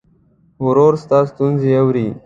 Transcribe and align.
ورور 0.65 0.93
ستا 1.03 1.19
ستونزې 1.31 1.71
اوري. 1.81 2.07